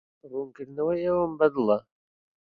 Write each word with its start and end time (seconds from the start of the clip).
ڕوونکردنەوەی 0.31 1.01
ئێوەم 1.03 1.33
بەدڵە. 1.39 1.77